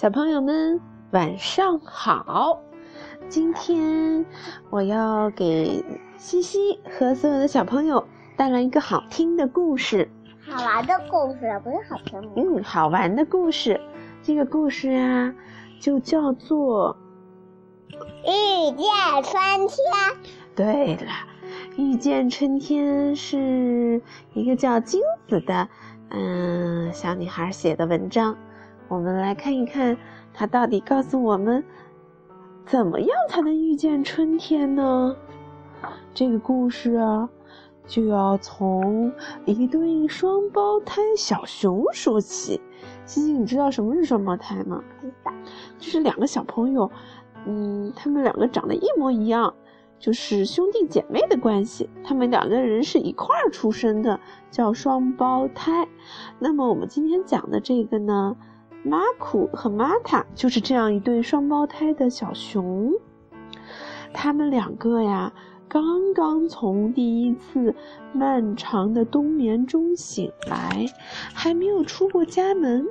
[0.00, 2.58] 小朋友们晚上好！
[3.28, 4.24] 今天
[4.70, 5.84] 我要给
[6.16, 8.02] 西西和所有的小朋友
[8.34, 10.10] 带来一个好听的故事。
[10.40, 12.28] 好玩的故事，不是好听的。
[12.34, 13.78] 嗯，好玩的故事。
[14.22, 15.34] 这个故事啊，
[15.78, 16.96] 就叫做
[18.24, 19.68] 《遇见春天》。
[20.56, 21.12] 对了，
[21.76, 24.00] 《遇见春天》是
[24.32, 25.68] 一个叫金子的
[26.08, 28.34] 嗯小女孩写的文章。
[28.90, 29.96] 我们来看一看，
[30.34, 31.64] 它到底告诉我们
[32.66, 35.14] 怎么样才能遇见春天呢？
[36.12, 37.30] 这个故事啊，
[37.86, 39.12] 就要从
[39.44, 42.60] 一对双胞胎小熊说起。
[43.06, 44.82] 西西，你知道什么是双胞胎吗？
[45.78, 46.90] 就是两个小朋友，
[47.46, 49.54] 嗯，他们两个长得一模一样，
[50.00, 51.88] 就是兄弟姐妹的关系。
[52.02, 54.18] 他们两个人是一块儿出生的，
[54.50, 55.86] 叫双胞胎。
[56.40, 58.36] 那么我们今天讲的这个呢？
[58.82, 62.92] 马库和玛塔就是这样一对双胞胎的小熊，
[64.12, 65.32] 他们两个呀，
[65.68, 67.74] 刚刚从第一次
[68.12, 70.86] 漫长的冬眠中醒来，
[71.34, 72.86] 还没有出过家门。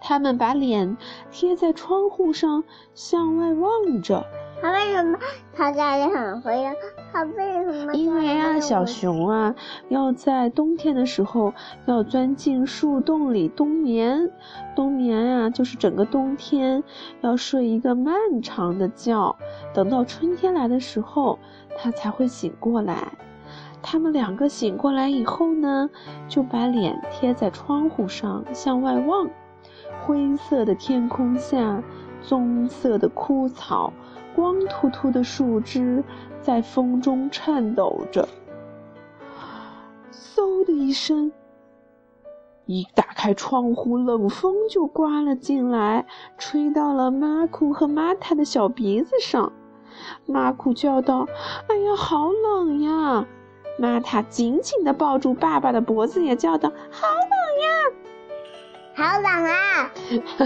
[0.00, 0.96] 他们把脸
[1.32, 2.62] 贴在窗户上，
[2.94, 4.24] 向外望着。
[4.64, 5.18] 他为什么
[5.52, 6.72] 他家里很灰呀？
[7.12, 7.92] 他为什么？
[7.92, 9.54] 因为啊，小熊啊，
[9.90, 11.52] 要在冬天的时候
[11.84, 14.30] 要钻进树洞里冬眠。
[14.74, 16.82] 冬眠啊，就是整个冬天
[17.20, 19.36] 要睡一个漫长的觉，
[19.74, 21.38] 等到春天来的时候，
[21.76, 23.12] 它才会醒过来。
[23.82, 25.90] 他们两个醒过来以后呢，
[26.26, 29.28] 就把脸贴在窗户上向外望。
[30.06, 31.82] 灰色的天空下，
[32.22, 33.92] 棕色的枯草。
[34.34, 36.02] 光秃秃的树枝
[36.40, 38.28] 在风中颤抖着。
[40.12, 41.32] 嗖的一声，
[42.66, 46.06] 一打开窗户，冷风就刮了进来，
[46.36, 49.52] 吹到了马库和玛塔的小鼻子上。
[50.26, 51.28] 马库叫道
[51.68, 53.26] ：“哎呀，好冷呀！”
[53.78, 57.30] 玛塔紧紧地抱住爸爸的脖子，也叫道：“好冷
[57.62, 57.94] 呀！”
[58.96, 59.90] 好冷啊！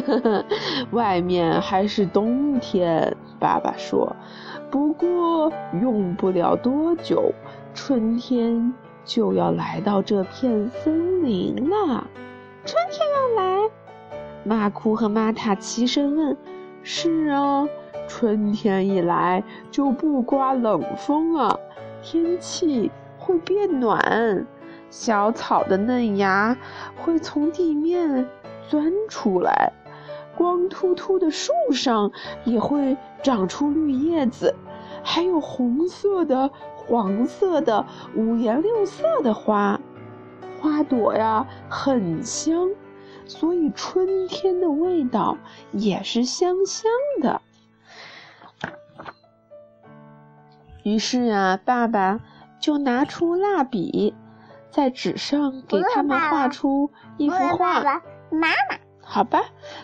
[0.92, 4.16] 外面还是冬天，爸爸说。
[4.70, 7.32] 不过用不了多久，
[7.75, 8.72] 春天
[9.04, 12.06] 就要来到这片森林了。
[12.64, 13.70] 春天要来？
[14.44, 16.36] 马库和玛塔齐声问。
[16.82, 17.69] 是啊，
[18.06, 21.60] 春天一来就不刮冷风了，
[22.03, 24.47] 天气会变暖。
[24.91, 26.56] 小草的嫩芽
[26.97, 28.28] 会从地面
[28.69, 29.72] 钻出来，
[30.37, 32.10] 光秃秃的树上
[32.44, 34.54] 也会长出绿叶子，
[35.03, 39.81] 还有红色的、黄色的、五颜六色的花。
[40.60, 42.71] 花朵呀很香，
[43.27, 45.37] 所以春天的味道
[45.72, 46.91] 也是香香
[47.21, 47.41] 的。
[50.82, 52.21] 于是呀，爸爸
[52.59, 54.15] 就拿出蜡笔。
[54.71, 57.83] 在纸上给他们画出一幅画。
[58.31, 59.41] 妈妈，好吧，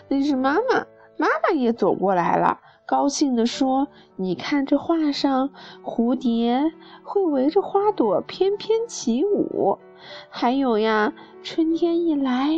[0.07, 0.85] 那是妈妈。
[1.17, 3.87] 妈妈也走过来了，高兴地说
[4.17, 5.49] ：“你看这画上，
[5.81, 9.79] 蝴蝶会围着花朵翩翩起舞。
[10.29, 12.49] 还有呀，春天一来，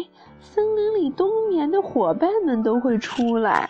[0.42, 3.70] 森林里冬眠的伙伴们都会出来。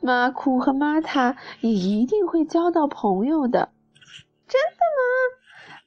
[0.00, 3.68] 马库和玛塔也一定会交到朋友的。
[4.48, 5.00] 真的吗？”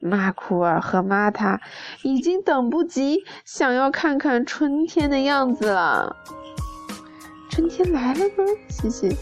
[0.05, 1.59] 马库尔和玛塔
[2.03, 6.15] 已经等不及，想要看看春天的样子了。
[7.49, 8.43] 春天来了吗？
[8.69, 9.17] 西西，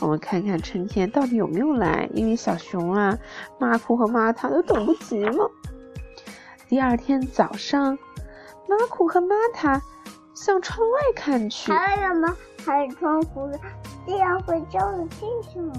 [0.00, 2.08] 我们看看春天到底有没有来。
[2.14, 3.18] 因为小熊啊，
[3.58, 5.50] 马库和玛塔都等不及了。
[6.68, 7.98] 第二天早上，
[8.68, 9.80] 马库和玛塔
[10.34, 11.72] 向窗外看去。
[11.72, 13.50] 还有什么开窗户？
[14.06, 15.72] 这样会照得进去吗？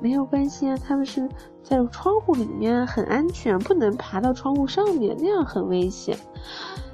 [0.00, 1.28] 没有关系啊，他们是
[1.62, 6.16] 在窗户里面很安全，不能爬到窗户上面，那样很危险。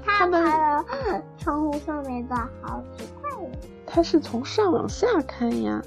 [0.05, 0.43] 他们
[1.37, 3.49] 窗户上面的好奇怪呀！
[3.85, 5.81] 他是从上往下看呀。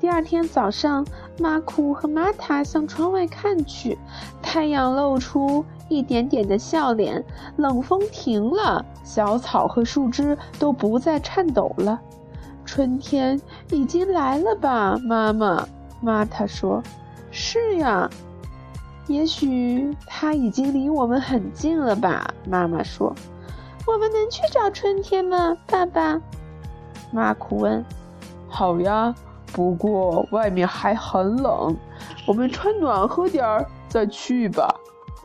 [0.00, 1.06] 第二天早上，
[1.38, 3.98] 马库和玛塔向窗外看去，
[4.42, 7.22] 太阳露出一点点的笑脸，
[7.56, 12.00] 冷风停了，小草和树枝都不再颤抖了。
[12.64, 13.40] 春天
[13.70, 15.66] 已经来了吧，妈妈？
[16.02, 16.82] 玛塔说
[17.30, 18.10] ：“是呀，
[19.06, 23.14] 也许它已经离我们很近了吧。”妈妈说
[23.86, 26.20] ：“我们能去找春天吗？”爸爸，
[27.12, 27.84] 马库问。
[28.50, 29.14] “好呀，
[29.52, 31.76] 不过外面还很冷，
[32.26, 34.74] 我们穿暖和点儿再去吧。”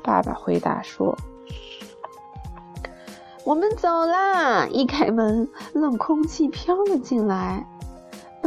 [0.03, 1.17] 爸爸回答说。
[3.43, 4.67] 我们走啦！
[4.67, 7.65] 一开门，冷空气飘了进来。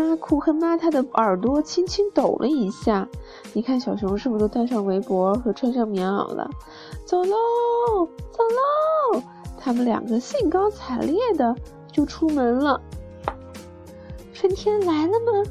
[0.00, 3.06] 马库和玛塔的耳朵轻轻抖了一下。
[3.52, 6.48] 你看，小熊是不是都戴上围脖和穿上棉袄了？
[7.04, 7.36] 走喽，
[8.30, 8.42] 走
[9.14, 9.22] 喽！
[9.58, 11.54] 他们两个兴高采烈的
[11.92, 12.80] 就出门了。
[14.32, 15.50] 春天来了吗？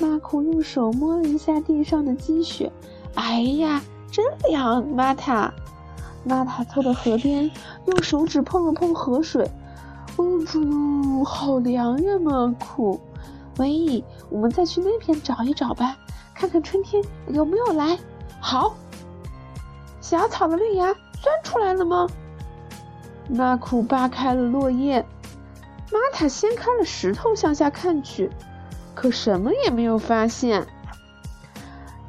[0.00, 2.70] 马库用手摸了一下地上的积雪。
[3.16, 3.82] 哎呀，
[4.12, 4.86] 真凉！
[4.86, 5.52] 玛塔。
[6.22, 7.50] 玛塔凑到河边，
[7.86, 9.50] 用手指碰了碰河水。
[10.16, 12.18] 哦猪，好凉呀！
[12.20, 13.00] 马库，
[13.60, 15.94] 喂，我们再去那边找一找吧，
[16.34, 17.98] 看看春天有没有来。
[18.40, 18.74] 好，
[20.00, 22.08] 小草的绿芽钻出来了吗？
[23.28, 25.04] 马库扒开了落叶，
[25.92, 28.30] 玛塔掀开了石头向下看去，
[28.94, 30.66] 可什么也没有发现。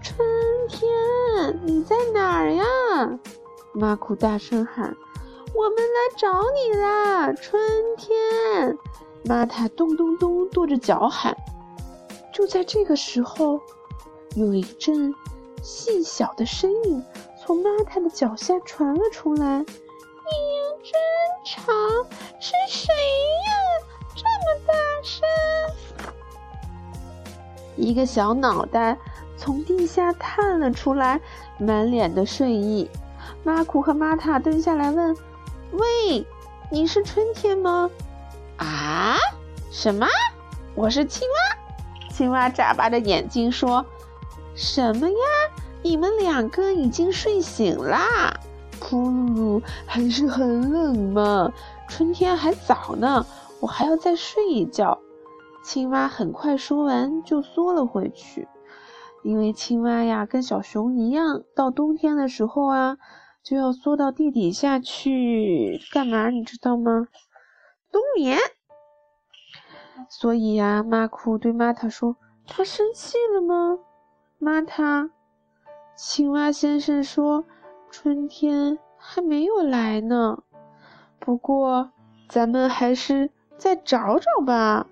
[0.01, 0.25] 春
[0.69, 2.63] 天，你在哪儿呀？
[3.73, 4.95] 马库大声喊
[5.53, 7.61] ：“我们来找你啦，春
[7.97, 8.77] 天！”
[9.23, 11.35] 玛塔咚咚咚跺着脚喊。
[12.33, 13.59] 就在这个时候，
[14.35, 15.13] 有一阵
[15.61, 17.03] 细小的声音
[17.39, 19.63] 从玛塔的脚下传了出来：“哎呀，
[20.83, 20.93] 真
[21.45, 21.71] 吵！
[22.39, 23.51] 是谁呀？
[24.15, 24.73] 这么大
[25.03, 25.21] 声！”
[27.77, 28.97] 一个小脑袋
[29.37, 31.19] 从地下探了出来，
[31.59, 32.89] 满脸的睡意。
[33.43, 35.15] 马库和玛塔蹲下来问
[35.73, 36.25] ：“喂，
[36.69, 37.89] 你是春天吗？”“？
[39.71, 40.05] 什么？
[40.75, 41.35] 我是青蛙。”
[42.11, 43.85] 青蛙眨巴着眼睛说
[44.53, 45.15] ：“什么呀？
[45.81, 48.37] 你们两个已经睡醒啦？
[48.81, 51.51] 噗噜，还是很冷嘛。
[51.87, 53.25] 春天还早呢，
[53.61, 54.99] 我还要再睡一觉。”
[55.63, 58.49] 青蛙很快说完就缩了回去，
[59.23, 62.97] 因为青蛙呀跟小熊一样，到冬天的时候啊。
[63.43, 66.29] 就要缩到地底下去干嘛？
[66.29, 67.07] 你知道吗？
[67.91, 68.37] 冬眠。
[70.09, 72.15] 所以呀，马库对玛塔说
[72.47, 73.79] ：“他生气了吗？”
[74.39, 75.09] 玛塔，
[75.95, 77.45] 青蛙先生说
[77.91, 80.43] ：“春天还没有来呢。
[81.19, 81.91] 不过，
[82.27, 84.87] 咱们还是再找找吧。”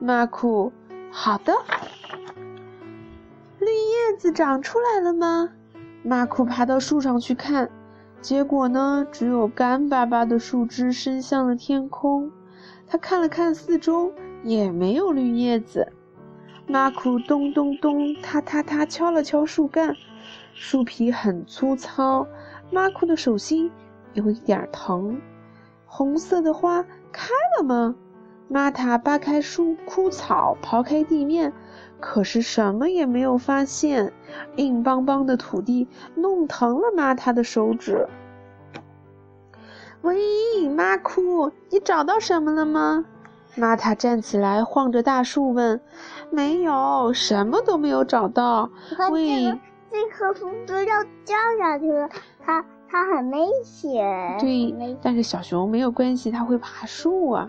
[0.00, 0.72] 马库，
[1.10, 1.52] 好的。
[3.58, 5.50] 绿叶子长出来了吗？
[6.02, 7.70] 马库爬到树上去看，
[8.20, 12.32] 结果呢，只有干巴巴的树枝伸向了天空。
[12.86, 14.12] 他看了看四周，
[14.42, 15.92] 也没有绿叶子。
[16.66, 19.96] 马库咚咚咚，踏踏踏敲了敲树干，
[20.54, 22.26] 树皮很粗糙，
[22.70, 23.70] 马库的手心
[24.14, 25.20] 有一点疼。
[25.86, 27.28] 红色的花开
[27.58, 27.94] 了吗？
[28.48, 31.52] 玛塔扒开树枯草，刨开地面。
[32.00, 34.12] 可是什么也没有发现，
[34.56, 38.08] 硬邦邦的土地弄疼了玛塔的手指。
[40.02, 43.04] 喂，妈库，你找到什么了吗？
[43.54, 45.80] 玛塔站起来，晃着大树问
[46.28, 48.68] ：“没有，什么都没有找到。”
[49.12, 49.56] 喂，
[49.92, 52.08] 这棵树都要掉下去了，
[52.44, 54.36] 它它很危险。
[54.40, 57.48] 对，但是小熊没有关系，它会爬树啊。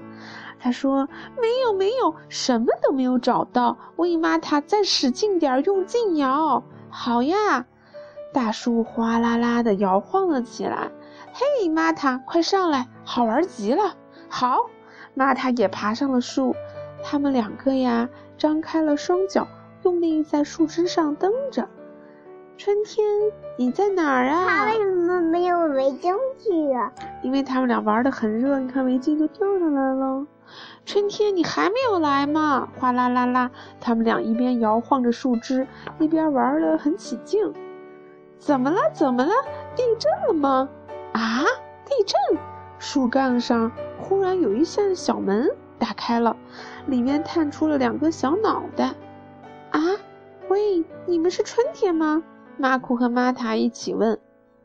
[0.60, 1.08] 他说
[1.42, 6.64] ：“没有，没有，什么都没有找到。”喂，玛塔，再使劲点，用劲摇。
[6.90, 7.66] 好呀，
[8.32, 10.92] 大树哗啦啦的摇晃了起来。
[11.32, 13.96] 嘿，玛塔，快上来，好玩极了。
[14.30, 14.70] 好，
[15.14, 16.56] 玛塔也爬上了树。
[17.04, 19.48] 他们两个呀，张开了双脚，
[19.84, 21.68] 用力在树枝上蹬着。
[22.56, 23.06] 春天，
[23.58, 24.46] 你在哪儿啊？
[24.48, 26.92] 他为什么没有围巾去啊？
[27.22, 30.26] 因为他们俩玩的很热，你看围巾都掉下来了。
[30.86, 32.70] 春天，你还没有来吗？
[32.80, 33.50] 哗啦啦啦，
[33.82, 35.68] 他们俩一边摇晃着树枝，
[36.00, 37.52] 一边玩的很起劲。
[38.38, 38.80] 怎么了？
[38.94, 39.32] 怎么了？
[39.76, 40.70] 地震了吗？
[41.14, 41.44] 啊！
[41.86, 42.40] 地震！
[42.78, 46.36] 树干上忽然有一扇小门打开了，
[46.86, 48.94] 里面探出了两个小脑袋。
[49.72, 49.80] 啊！
[50.50, 52.22] 喂，你们是春天吗？
[52.58, 54.20] 马库和玛塔一起问。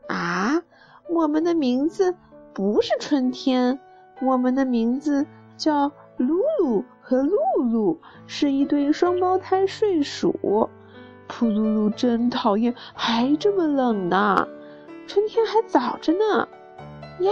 [0.07, 0.61] 啊！
[1.09, 2.15] 我们的名字
[2.53, 3.79] 不是春天，
[4.21, 5.25] 我们的名字
[5.55, 5.91] 叫。
[6.19, 7.37] 露露和露
[7.71, 10.69] 露是一对双胞胎睡鼠。
[11.29, 14.45] 噗噜噜真讨厌，还这么冷呢。
[15.09, 16.47] 春天还早着呢。
[17.21, 17.31] 呀，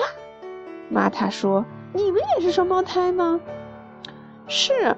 [0.90, 3.40] 玛塔说：“你们也是双胞胎吗？”
[4.50, 4.96] 是，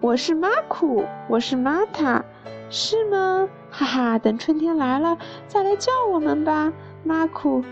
[0.00, 2.24] 我是马库，我是玛塔，
[2.70, 3.46] 是吗？
[3.70, 6.72] 哈哈，等春天来了再来叫我们吧，
[7.04, 7.62] 马库。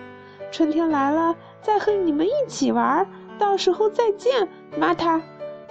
[0.50, 5.22] 春天来了再和你们一起玩，到时候再见，玛塔。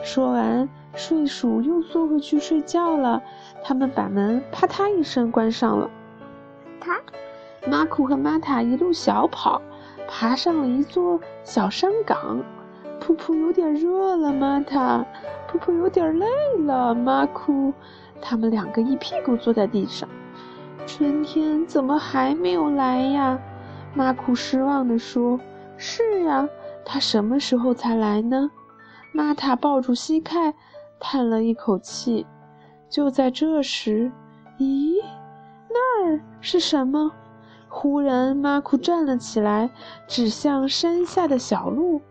[0.02, 3.22] 说完，睡鼠又缩回去睡觉了。
[3.64, 5.92] 他们把门啪嗒一声关上了。
[7.68, 9.62] 马库和玛塔一路小跑，
[10.08, 12.44] 爬上了一座小山岗。
[13.02, 15.06] 噗噗有点热了，玛塔。
[15.52, 16.26] 噗噗有点累
[16.66, 17.74] 了，马库。
[18.22, 20.08] 他们两个一屁股坐在地上。
[20.86, 23.40] 春天怎么还没有来呀？
[23.94, 25.40] 马库失望地说
[25.78, 26.48] ：“是呀，
[26.86, 28.50] 他什么时候才来呢？”
[29.12, 30.54] 玛塔抱住膝盖，
[31.00, 32.26] 叹了一口气。
[32.90, 34.12] 就在这时，
[34.60, 35.02] 咦，
[35.70, 37.12] 那儿是什么？
[37.70, 39.70] 忽然，马库站了起来，
[40.08, 42.02] 指向山下的小路。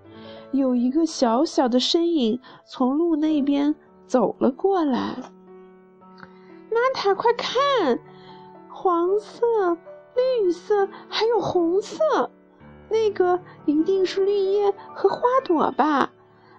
[0.53, 3.75] 有一个小小的身影从路那边
[4.07, 5.17] 走了过来。
[6.71, 7.99] 玛塔，快看，
[8.71, 9.77] 黄色、
[10.15, 12.31] 绿色还有红色，
[12.89, 16.13] 那个一定是绿叶和花朵吧？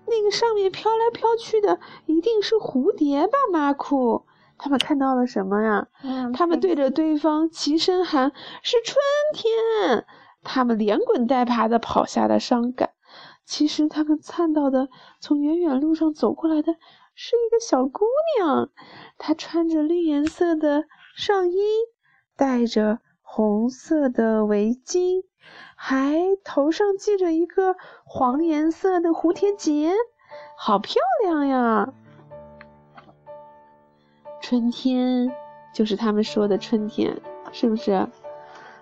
[0.05, 3.33] 那个上面飘来飘去的一定是蝴蝶吧？
[3.51, 4.23] 马库，
[4.59, 5.87] 他们看到了什么呀？
[6.33, 8.97] 他们对着对方齐声喊：“是春
[9.33, 10.05] 天！”
[10.43, 12.89] 他们连滚带爬的跑下了山岗。
[13.45, 14.89] 其实他们看到的，
[15.19, 16.73] 从远远路上走过来的
[17.15, 18.05] 是一个小姑
[18.37, 18.69] 娘，
[19.17, 20.85] 她穿着绿颜色的
[21.15, 21.57] 上衣，
[22.37, 25.23] 戴着红色的围巾，
[25.75, 27.75] 还头上系着一个
[28.05, 29.93] 黄颜色的蝴蝶结，
[30.55, 31.93] 好漂亮呀！
[34.49, 35.31] 春天
[35.71, 38.07] 就是他们说的春天，是不是？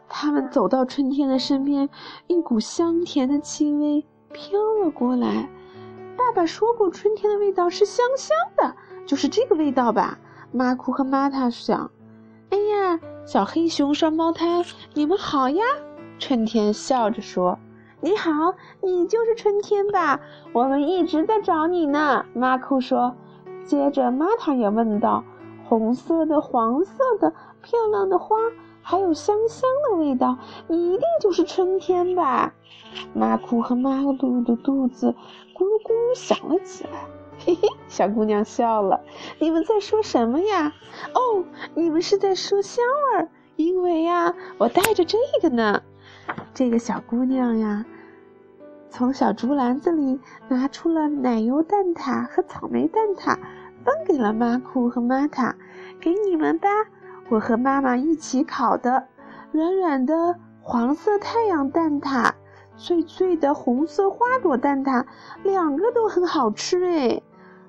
[0.08, 1.90] 他们走到春天的身边，
[2.28, 4.06] 一股香甜的气味。
[4.32, 5.50] 飘了过来。
[6.16, 8.74] 爸爸说过，春天的味道是香香的，
[9.06, 10.18] 就是这个味道吧？
[10.54, 11.92] 马库和玛塔想。
[12.50, 15.62] 哎呀，小黑熊双胞胎，你们好呀！
[16.18, 17.60] 春天笑着说
[18.00, 18.32] ：“你好，
[18.82, 20.22] 你就是春天吧？
[20.54, 23.14] 我们一直在找你呢。”马库说。
[23.66, 25.26] 接着，玛塔也问道
[25.68, 28.38] ：“红色的、黄色的、漂亮的花。”
[28.90, 30.38] 还有香香的味道，
[30.70, 32.54] 你一定就是春天吧？
[33.14, 35.14] 马库和马杜的肚子
[35.54, 36.92] 咕噜咕噜响了起来。
[37.46, 39.02] 嘿嘿，小姑娘笑了。
[39.40, 40.72] 你们在说什么呀？
[41.14, 41.44] 哦，
[41.76, 45.84] 你们是在说香味儿，因为呀，我带着这个呢。
[46.54, 47.86] 这个小姑娘呀，
[48.90, 53.38] 从小竹篮子里拿出了奶油蛋挞和草莓蛋挞，
[53.88, 55.56] 分给了马库和玛塔，
[56.02, 56.68] 给你们吧。
[57.30, 59.08] 我和妈妈一起烤的
[59.54, 62.34] 软软的黄色太阳蛋挞，
[62.76, 65.06] 脆脆的红色花朵蛋挞，
[65.42, 67.22] 两个都很好吃哎！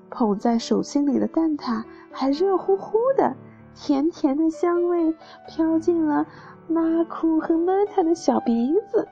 [0.09, 3.37] 捧在手心里的蛋挞还热乎乎的，
[3.73, 5.15] 甜甜的香味
[5.47, 6.27] 飘进了
[6.67, 9.07] 马库和玛塔的小鼻子。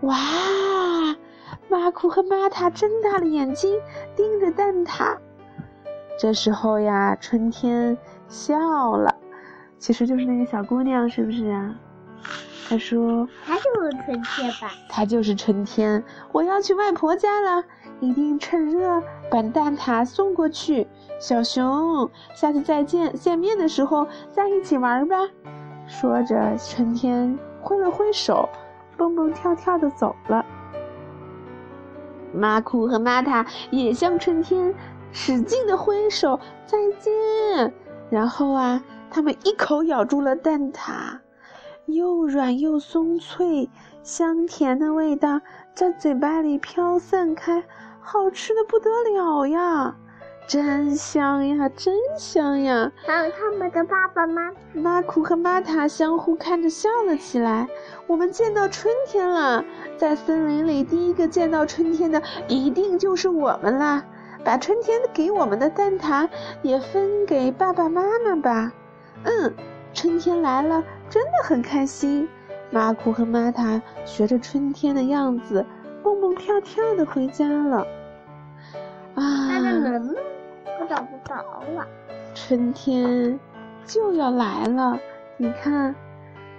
[0.00, 0.16] 哇！
[1.68, 3.78] 马库和玛塔睁大了眼睛
[4.16, 5.18] 盯着蛋挞。
[6.18, 7.96] 这时候呀，春天
[8.28, 9.14] 笑了。
[9.78, 11.74] 其实就是那个小姑娘，是不是啊？
[12.68, 16.02] 她说：“她就是春天吧？”她就是春天。
[16.32, 17.62] 我要去外婆家了，
[18.00, 20.86] 一定趁热把蛋挞送过去。
[21.20, 25.16] 小熊，下次再见，见面的时候再一起玩吧。
[25.86, 28.48] 说着，春天挥了挥手，
[28.96, 30.44] 蹦蹦跳跳的走了。
[32.32, 34.74] 马库和玛塔也向春天
[35.12, 37.72] 使劲的挥手再见，
[38.10, 38.82] 然后啊。
[39.08, 41.20] 他们一口咬住了蛋挞，
[41.86, 43.70] 又软又松脆，
[44.02, 45.40] 香甜的味道
[45.74, 47.64] 在嘴巴里飘散开，
[48.00, 49.96] 好吃的不得了呀！
[50.48, 52.92] 真香呀，真香呀！
[53.06, 57.68] 还有他们的爸爸妈妈，马库和玛塔相互看着笑了起来。
[58.08, 59.64] 我们见到春天了，
[59.96, 64.04] 在森林里第一个见到春天的一定就是我们啦！
[64.46, 66.28] 把春天给我们的蛋挞
[66.62, 68.72] 也分给爸爸妈妈吧。
[69.24, 69.52] 嗯，
[69.92, 72.28] 春天来了，真的很开心。
[72.70, 75.66] 马库和玛塔学着春天的样子，
[76.00, 77.84] 蹦蹦跳跳的回家了。
[79.16, 80.14] 啊，那个人呢？
[80.80, 81.34] 我找不着
[81.74, 81.84] 了。
[82.32, 83.40] 春天
[83.84, 84.96] 就要来了，
[85.38, 85.92] 你看，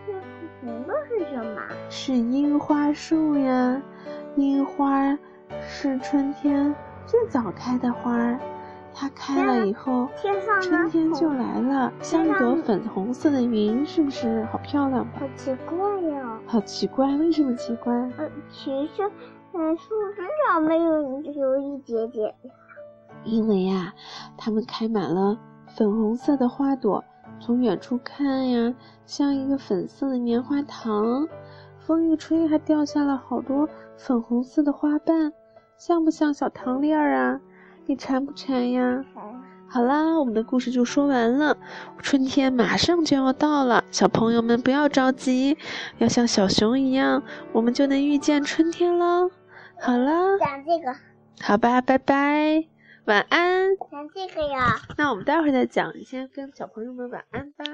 [0.05, 0.13] 那
[0.59, 1.61] 红的是什么？
[1.89, 3.81] 是樱花树呀。
[4.35, 5.17] 樱花
[5.69, 6.75] 是春天
[7.07, 8.39] 最早开的花儿。
[8.93, 10.07] 它开了以后，
[10.61, 15.19] 春天就来了，像一朵粉红色的云，是不是好漂亮吧？
[15.19, 16.39] 好奇怪呀！
[16.47, 17.93] 好奇怪，为什么奇怪？
[18.17, 19.03] 呃，其实，
[19.53, 22.33] 嗯，树枝上没有有一节节。
[23.23, 23.93] 因为呀，
[24.35, 25.37] 它们开满了
[25.67, 27.03] 粉红色的花朵，
[27.39, 28.73] 从远处看呀，
[29.05, 31.27] 像一个粉色的棉花糖。
[31.85, 35.31] 风一吹，还掉下了好多粉红色的花瓣，
[35.77, 37.39] 像不像小糖粒儿啊？
[37.85, 39.05] 你馋不馋呀？
[39.69, 41.57] 好啦，我们的故事就说完了。
[41.99, 45.57] 春天马上就要到了，小朋友们不要着急，
[45.97, 49.29] 要像小熊一样，我们就能遇见春天喽。
[49.79, 50.95] 好了，讲这个，
[51.41, 52.65] 好吧，拜拜，
[53.05, 53.75] 晚安。
[53.91, 54.79] 讲这个呀。
[54.97, 57.65] 那我们待会儿再讲，你先跟小朋友们晚安吧。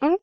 [0.00, 0.18] 嗯。